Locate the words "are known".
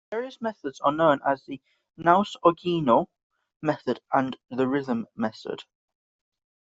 0.79-1.19